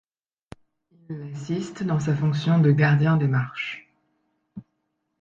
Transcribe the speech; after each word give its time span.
Il 1.11 1.15
l'assiste 1.19 1.83
dans 1.83 1.99
sa 1.99 2.15
fonction 2.15 2.57
de 2.57 2.71
gardien 2.71 3.17
des 3.17 3.27
Marches. 3.27 3.87